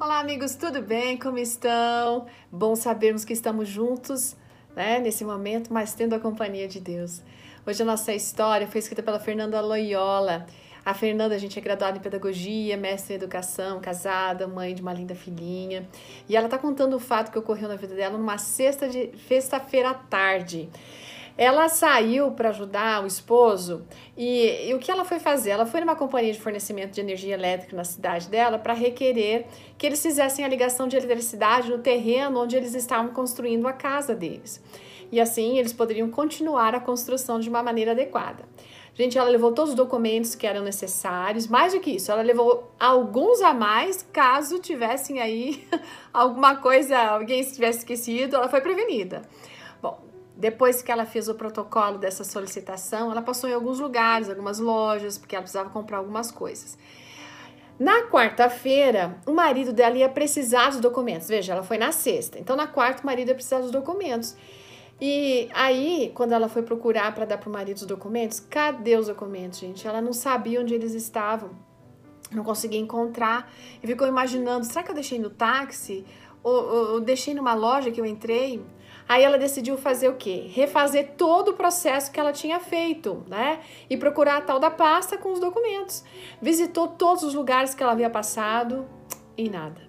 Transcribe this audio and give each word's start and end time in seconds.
Olá, 0.00 0.20
amigos, 0.20 0.54
tudo 0.54 0.80
bem? 0.80 1.18
Como 1.18 1.38
estão? 1.38 2.26
Bom 2.52 2.76
sabermos 2.76 3.24
que 3.24 3.32
estamos 3.32 3.68
juntos 3.68 4.36
né, 4.76 5.00
nesse 5.00 5.24
momento, 5.24 5.72
mas 5.72 5.92
tendo 5.92 6.14
a 6.14 6.20
companhia 6.20 6.68
de 6.68 6.78
Deus. 6.78 7.20
Hoje 7.66 7.82
a 7.82 7.84
nossa 7.84 8.14
história 8.14 8.68
foi 8.68 8.78
escrita 8.78 9.02
pela 9.02 9.18
Fernanda 9.18 9.60
Loyola. 9.60 10.46
A 10.84 10.94
Fernanda, 10.94 11.34
a 11.34 11.38
gente 11.38 11.58
é 11.58 11.60
graduada 11.60 11.98
em 11.98 12.00
pedagogia, 12.00 12.76
mestre 12.76 13.14
em 13.14 13.16
educação, 13.16 13.80
casada, 13.80 14.46
mãe 14.46 14.72
de 14.72 14.82
uma 14.82 14.92
linda 14.92 15.16
filhinha. 15.16 15.88
E 16.28 16.36
ela 16.36 16.46
está 16.46 16.58
contando 16.58 16.94
o 16.94 17.00
fato 17.00 17.32
que 17.32 17.38
ocorreu 17.38 17.68
na 17.68 17.74
vida 17.74 17.96
dela 17.96 18.16
numa 18.16 18.38
sexta 18.38 18.88
de 18.88 19.10
sexta-feira 19.26 19.90
à 19.90 19.94
tarde. 19.94 20.68
Ela 21.38 21.68
saiu 21.68 22.32
para 22.32 22.48
ajudar 22.48 23.04
o 23.04 23.06
esposo 23.06 23.86
e, 24.16 24.68
e, 24.68 24.74
o 24.74 24.80
que 24.80 24.90
ela 24.90 25.04
foi 25.04 25.20
fazer? 25.20 25.50
Ela 25.50 25.64
foi 25.64 25.78
numa 25.78 25.94
companhia 25.94 26.32
de 26.32 26.40
fornecimento 26.40 26.90
de 26.90 27.00
energia 27.00 27.32
elétrica 27.32 27.76
na 27.76 27.84
cidade 27.84 28.28
dela 28.28 28.58
para 28.58 28.72
requerer 28.72 29.46
que 29.78 29.86
eles 29.86 30.02
fizessem 30.02 30.44
a 30.44 30.48
ligação 30.48 30.88
de 30.88 30.96
eletricidade 30.96 31.70
no 31.70 31.78
terreno 31.78 32.42
onde 32.42 32.56
eles 32.56 32.74
estavam 32.74 33.12
construindo 33.12 33.68
a 33.68 33.72
casa 33.72 34.16
deles. 34.16 34.60
E 35.12 35.20
assim 35.20 35.58
eles 35.58 35.72
poderiam 35.72 36.10
continuar 36.10 36.74
a 36.74 36.80
construção 36.80 37.38
de 37.38 37.48
uma 37.48 37.62
maneira 37.62 37.92
adequada. 37.92 38.42
Gente, 38.92 39.16
ela 39.16 39.30
levou 39.30 39.52
todos 39.52 39.70
os 39.70 39.76
documentos 39.76 40.34
que 40.34 40.44
eram 40.44 40.64
necessários. 40.64 41.46
Mais 41.46 41.72
do 41.72 41.78
que 41.78 41.92
isso, 41.92 42.10
ela 42.10 42.20
levou 42.20 42.68
alguns 42.80 43.40
a 43.42 43.54
mais, 43.54 44.04
caso 44.12 44.58
tivessem 44.58 45.20
aí 45.20 45.64
alguma 46.12 46.56
coisa, 46.56 46.98
alguém 46.98 47.44
tivesse 47.44 47.78
esquecido, 47.78 48.34
ela 48.34 48.48
foi 48.48 48.60
prevenida. 48.60 49.22
Bom, 49.80 50.07
depois 50.38 50.80
que 50.80 50.92
ela 50.92 51.04
fez 51.04 51.28
o 51.28 51.34
protocolo 51.34 51.98
dessa 51.98 52.22
solicitação, 52.22 53.10
ela 53.10 53.20
passou 53.20 53.50
em 53.50 53.52
alguns 53.52 53.80
lugares, 53.80 54.30
algumas 54.30 54.60
lojas, 54.60 55.18
porque 55.18 55.34
ela 55.34 55.42
precisava 55.42 55.68
comprar 55.68 55.98
algumas 55.98 56.30
coisas. 56.30 56.78
Na 57.76 58.04
quarta-feira, 58.04 59.18
o 59.26 59.32
marido 59.32 59.72
dela 59.72 59.96
ia 59.96 60.08
precisar 60.08 60.70
dos 60.70 60.78
documentos. 60.78 61.26
Veja, 61.26 61.54
ela 61.54 61.64
foi 61.64 61.76
na 61.76 61.90
sexta. 61.90 62.38
Então, 62.38 62.54
na 62.54 62.68
quarta, 62.68 63.02
o 63.02 63.06
marido 63.06 63.28
ia 63.28 63.34
precisar 63.34 63.58
dos 63.58 63.72
documentos. 63.72 64.36
E 65.00 65.48
aí, 65.52 66.12
quando 66.14 66.32
ela 66.32 66.48
foi 66.48 66.62
procurar 66.62 67.12
para 67.14 67.24
dar 67.24 67.38
para 67.38 67.48
o 67.48 67.52
marido 67.52 67.76
os 67.78 67.86
documentos, 67.86 68.38
cadê 68.38 68.96
os 68.96 69.08
documentos, 69.08 69.58
gente? 69.58 69.88
Ela 69.88 70.00
não 70.00 70.12
sabia 70.12 70.60
onde 70.60 70.72
eles 70.72 70.92
estavam. 70.94 71.50
Não 72.30 72.44
conseguia 72.44 72.80
encontrar. 72.80 73.52
E 73.82 73.86
ficou 73.88 74.06
imaginando: 74.06 74.64
será 74.64 74.84
que 74.84 74.90
eu 74.90 74.94
deixei 74.94 75.18
no 75.18 75.30
táxi? 75.30 76.04
Ou, 76.44 76.54
ou, 76.54 76.92
ou 76.92 77.00
deixei 77.00 77.34
numa 77.34 77.54
loja 77.54 77.90
que 77.90 78.00
eu 78.00 78.06
entrei? 78.06 78.64
Aí 79.08 79.24
ela 79.24 79.38
decidiu 79.38 79.78
fazer 79.78 80.08
o 80.08 80.16
quê? 80.16 80.50
Refazer 80.52 81.12
todo 81.16 81.52
o 81.52 81.54
processo 81.54 82.12
que 82.12 82.20
ela 82.20 82.32
tinha 82.32 82.60
feito, 82.60 83.24
né? 83.26 83.60
E 83.88 83.96
procurar 83.96 84.36
a 84.36 84.40
tal 84.42 84.60
da 84.60 84.70
pasta 84.70 85.16
com 85.16 85.32
os 85.32 85.40
documentos. 85.40 86.04
Visitou 86.42 86.88
todos 86.88 87.22
os 87.22 87.32
lugares 87.32 87.74
que 87.74 87.82
ela 87.82 87.92
havia 87.92 88.10
passado 88.10 88.86
e 89.36 89.48
nada. 89.48 89.80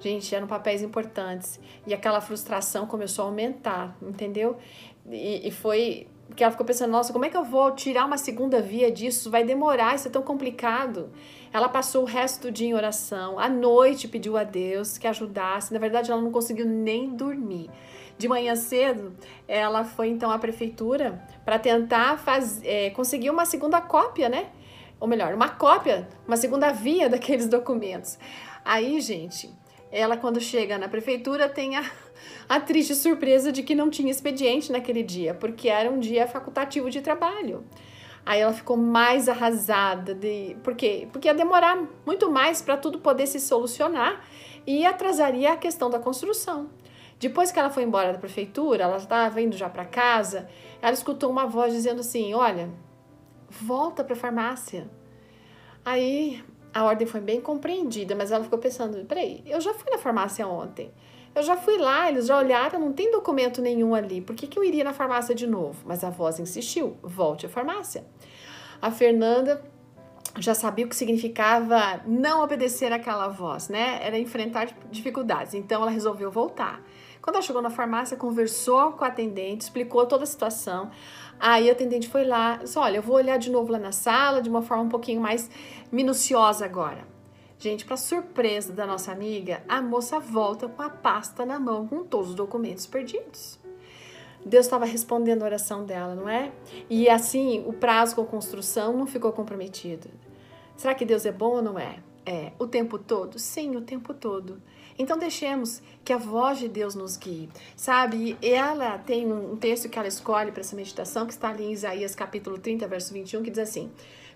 Gente, 0.00 0.34
eram 0.34 0.46
papéis 0.46 0.82
importantes. 0.82 1.60
E 1.86 1.94
aquela 1.94 2.20
frustração 2.20 2.86
começou 2.86 3.24
a 3.24 3.28
aumentar, 3.28 3.96
entendeu? 4.02 4.56
E, 5.08 5.46
e 5.46 5.50
foi 5.52 6.08
porque 6.26 6.42
ela 6.42 6.50
ficou 6.50 6.66
pensando, 6.66 6.90
nossa, 6.90 7.12
como 7.12 7.24
é 7.24 7.28
que 7.28 7.36
eu 7.36 7.44
vou 7.44 7.70
tirar 7.72 8.04
uma 8.04 8.18
segunda 8.18 8.60
via 8.60 8.90
disso? 8.90 9.30
Vai 9.30 9.44
demorar, 9.44 9.94
isso 9.94 10.08
é 10.08 10.10
tão 10.10 10.22
complicado. 10.22 11.10
Ela 11.52 11.68
passou 11.68 12.02
o 12.02 12.06
resto 12.06 12.42
do 12.42 12.50
dia 12.50 12.68
em 12.68 12.74
oração, 12.74 13.38
à 13.38 13.48
noite 13.48 14.08
pediu 14.08 14.36
a 14.36 14.44
Deus 14.44 14.98
que 14.98 15.06
ajudasse. 15.06 15.72
Na 15.72 15.78
verdade, 15.78 16.10
ela 16.10 16.20
não 16.20 16.32
conseguiu 16.32 16.66
nem 16.66 17.14
dormir. 17.14 17.70
De 18.18 18.28
manhã 18.28 18.56
cedo, 18.56 19.14
ela 19.46 19.84
foi 19.84 20.08
então 20.08 20.30
à 20.30 20.38
prefeitura 20.38 21.22
para 21.44 21.58
tentar 21.58 22.18
faz, 22.18 22.60
é, 22.64 22.90
conseguir 22.90 23.30
uma 23.30 23.44
segunda 23.44 23.80
cópia, 23.80 24.28
né? 24.28 24.46
Ou 24.98 25.06
melhor, 25.06 25.34
uma 25.34 25.50
cópia, 25.50 26.08
uma 26.26 26.36
segunda 26.36 26.72
via 26.72 27.08
daqueles 27.10 27.48
documentos. 27.48 28.18
Aí, 28.64 29.00
gente, 29.00 29.50
ela 29.96 30.16
quando 30.16 30.40
chega 30.40 30.76
na 30.76 30.88
prefeitura 30.88 31.48
tem 31.48 31.76
a, 31.76 31.90
a 32.48 32.60
triste 32.60 32.94
surpresa 32.94 33.50
de 33.50 33.62
que 33.62 33.74
não 33.74 33.88
tinha 33.88 34.10
expediente 34.10 34.70
naquele 34.70 35.02
dia, 35.02 35.32
porque 35.32 35.68
era 35.68 35.90
um 35.90 35.98
dia 35.98 36.26
facultativo 36.26 36.90
de 36.90 37.00
trabalho. 37.00 37.64
Aí 38.24 38.40
ela 38.40 38.52
ficou 38.52 38.76
mais 38.76 39.28
arrasada 39.28 40.14
de, 40.14 40.56
por 40.62 40.74
quê? 40.74 41.08
Porque 41.12 41.28
ia 41.28 41.34
demorar 41.34 41.78
muito 42.04 42.30
mais 42.30 42.60
para 42.60 42.76
tudo 42.76 42.98
poder 42.98 43.26
se 43.26 43.40
solucionar 43.40 44.24
e 44.66 44.84
atrasaria 44.84 45.52
a 45.52 45.56
questão 45.56 45.88
da 45.88 45.98
construção. 45.98 46.68
Depois 47.18 47.50
que 47.50 47.58
ela 47.58 47.70
foi 47.70 47.84
embora 47.84 48.12
da 48.12 48.18
prefeitura, 48.18 48.84
ela 48.84 48.98
estava 48.98 49.40
indo 49.40 49.56
já 49.56 49.70
para 49.70 49.84
casa, 49.84 50.48
ela 50.82 50.92
escutou 50.92 51.30
uma 51.30 51.46
voz 51.46 51.72
dizendo 51.72 52.00
assim: 52.00 52.34
Olha, 52.34 52.68
volta 53.48 54.04
para 54.04 54.14
a 54.14 54.18
farmácia. 54.18 54.90
Aí 55.84 56.44
a 56.76 56.84
ordem 56.84 57.06
foi 57.06 57.20
bem 57.20 57.40
compreendida, 57.40 58.14
mas 58.14 58.30
ela 58.30 58.44
ficou 58.44 58.58
pensando: 58.58 59.02
peraí, 59.06 59.42
eu 59.46 59.58
já 59.62 59.72
fui 59.72 59.90
na 59.90 59.96
farmácia 59.96 60.46
ontem. 60.46 60.92
Eu 61.34 61.42
já 61.42 61.56
fui 61.56 61.78
lá, 61.78 62.10
eles 62.10 62.26
já 62.26 62.36
olharam, 62.36 62.78
não 62.78 62.92
tem 62.92 63.10
documento 63.10 63.62
nenhum 63.62 63.94
ali. 63.94 64.20
Por 64.20 64.36
que, 64.36 64.46
que 64.46 64.58
eu 64.58 64.64
iria 64.64 64.84
na 64.84 64.92
farmácia 64.92 65.34
de 65.34 65.46
novo? 65.46 65.78
Mas 65.86 66.04
a 66.04 66.10
voz 66.10 66.38
insistiu: 66.38 66.98
volte 67.02 67.46
à 67.46 67.48
farmácia. 67.48 68.04
A 68.82 68.90
Fernanda 68.90 69.64
já 70.38 70.54
sabia 70.54 70.86
o 70.86 70.88
que 70.88 70.96
significava 70.96 72.00
não 72.06 72.42
obedecer 72.42 72.92
aquela 72.92 73.28
voz, 73.28 73.68
né? 73.68 73.98
Era 74.02 74.18
enfrentar 74.18 74.68
dificuldades. 74.90 75.54
Então 75.54 75.82
ela 75.82 75.90
resolveu 75.90 76.30
voltar. 76.30 76.82
Quando 77.20 77.36
ela 77.36 77.42
chegou 77.42 77.60
na 77.60 77.70
farmácia, 77.70 78.16
conversou 78.16 78.92
com 78.92 79.04
a 79.04 79.08
atendente, 79.08 79.64
explicou 79.64 80.06
toda 80.06 80.24
a 80.24 80.26
situação. 80.26 80.90
Aí 81.40 81.68
a 81.68 81.72
atendente 81.72 82.08
foi 82.08 82.24
lá, 82.24 82.56
disse: 82.56 82.78
Olha, 82.78 82.96
eu 82.96 83.02
vou 83.02 83.16
olhar 83.16 83.36
de 83.36 83.50
novo 83.50 83.72
lá 83.72 83.78
na 83.78 83.92
sala, 83.92 84.40
de 84.40 84.48
uma 84.48 84.62
forma 84.62 84.84
um 84.84 84.88
pouquinho 84.88 85.20
mais 85.20 85.50
minuciosa 85.90 86.64
agora. 86.64 87.06
Gente, 87.58 87.84
para 87.86 87.96
surpresa 87.96 88.72
da 88.72 88.86
nossa 88.86 89.10
amiga, 89.10 89.62
a 89.68 89.80
moça 89.80 90.20
volta 90.20 90.68
com 90.68 90.82
a 90.82 90.90
pasta 90.90 91.46
na 91.46 91.58
mão 91.58 91.86
com 91.86 92.04
todos 92.04 92.30
os 92.30 92.34
documentos 92.34 92.86
perdidos. 92.86 93.58
Deus 94.46 94.66
estava 94.66 94.84
respondendo 94.84 95.42
a 95.42 95.46
oração 95.46 95.84
dela, 95.84 96.14
não 96.14 96.28
é? 96.28 96.52
E 96.88 97.08
assim, 97.08 97.64
o 97.66 97.72
prazo 97.72 98.14
com 98.14 98.22
a 98.22 98.26
construção 98.26 98.96
não 98.96 99.04
ficou 99.04 99.32
comprometido. 99.32 100.08
Será 100.76 100.94
que 100.94 101.04
Deus 101.04 101.26
é 101.26 101.32
bom 101.32 101.56
ou 101.56 101.62
não 101.62 101.76
é? 101.76 101.98
É, 102.24 102.52
o 102.56 102.66
tempo 102.66 102.96
todo? 102.96 103.40
Sim, 103.40 103.74
o 103.74 103.80
tempo 103.80 104.14
todo. 104.14 104.62
Então 104.96 105.18
deixemos 105.18 105.82
que 106.04 106.12
a 106.12 106.16
voz 106.16 106.60
de 106.60 106.68
Deus 106.68 106.94
nos 106.94 107.16
guie, 107.16 107.48
sabe? 107.76 108.38
Ela 108.40 108.96
tem 108.98 109.30
um 109.30 109.56
texto 109.56 109.88
que 109.88 109.98
ela 109.98 110.08
escolhe 110.08 110.52
para 110.52 110.60
essa 110.60 110.76
meditação 110.76 111.26
que 111.26 111.32
está 111.32 111.50
ali 111.50 111.64
em 111.64 111.72
Isaías 111.72 112.14
capítulo 112.14 112.56
30, 112.56 112.86
verso 112.86 113.12
21, 113.12 113.42
que 113.42 113.50
diz 113.50 113.58
assim: 113.58 113.90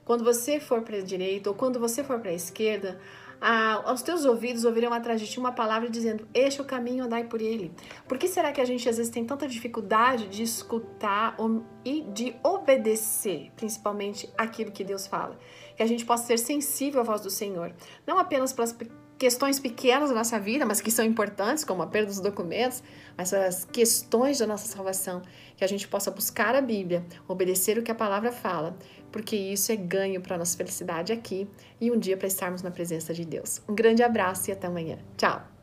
Quando 0.05 0.25
você 0.25 0.59
for 0.59 0.83
para 0.83 0.97
a 0.97 1.03
direita 1.03 1.49
ou 1.49 1.55
quando 1.55 1.79
você 1.79 2.03
for 2.03 2.19
para 2.19 2.31
a 2.31 2.35
esquerda, 2.35 3.01
ah, 3.41 3.83
aos 3.87 4.03
teus 4.03 4.25
ouvidos 4.25 4.65
ouvirão 4.65 4.93
atrás 4.93 5.21
de 5.21 5.27
ti 5.27 5.39
uma 5.39 5.53
palavra 5.53 5.89
dizendo: 5.89 6.29
Este 6.35 6.61
é 6.61 6.63
o 6.63 6.67
caminho, 6.67 7.05
andai 7.05 7.25
por 7.25 7.41
ele. 7.41 7.73
Por 8.07 8.19
que 8.19 8.29
será 8.29 8.53
que 8.53 8.61
a 8.61 8.65
gente 8.65 8.89
às 8.89 8.99
vezes 8.99 9.11
tem 9.11 9.25
tanta 9.25 9.49
dificuldade 9.49 10.29
de 10.29 10.43
escutar 10.43 11.37
e 11.85 12.03
de 12.03 12.37
obedecer, 12.45 13.51
principalmente 13.57 14.31
aquilo 14.37 14.71
que 14.71 14.85
Deus 14.85 15.07
fala? 15.07 15.39
Que 15.75 15.83
a 15.83 15.87
gente 15.87 16.05
possa 16.05 16.27
ser 16.27 16.39
sensível 16.39 17.01
à 17.01 17.05
voz 17.05 17.23
do 17.23 17.31
Senhor, 17.31 17.73
não 18.07 18.19
apenas 18.19 18.53
para 18.53 18.65
as 18.65 18.77
questões 19.21 19.61
pequenas 19.61 20.09
da 20.09 20.15
nossa 20.15 20.41
vida, 20.41 20.65
mas 20.65 20.81
que 20.81 20.91
são 20.91 21.05
importantes, 21.05 21.63
como 21.63 21.83
a 21.83 21.87
perda 21.87 22.07
dos 22.07 22.21
documentos, 22.21 22.83
mas 23.19 23.35
as 23.35 23.67
questões 23.67 24.39
da 24.39 24.47
nossa 24.47 24.67
salvação, 24.67 25.21
que 25.59 25.63
a 25.63 25.67
gente 25.67 25.87
possa 25.87 26.11
buscar 26.11 26.55
a 26.55 26.63
Bíblia, 26.63 27.05
obedecer 27.29 27.77
o 27.77 27.83
que 27.83 27.91
a 27.91 27.95
palavra 27.95 28.33
fala, 28.33 28.75
porque 29.13 29.37
isso 29.37 29.71
é 29.71 29.77
ganho 29.77 30.23
para 30.23 30.37
a 30.37 30.39
nossa 30.39 30.57
felicidade 30.57 31.13
aqui 31.13 31.47
e 31.79 31.91
um 31.91 31.99
dia 31.99 32.17
para 32.17 32.29
estarmos 32.29 32.63
na 32.63 32.71
presença 32.71 33.13
de 33.13 33.27
Deus. 33.27 33.61
Um 33.69 33.75
grande 33.75 34.03
abraço 34.03 34.49
e 34.49 34.53
até 34.55 34.67
amanhã. 34.67 34.97
Tchau! 35.19 35.60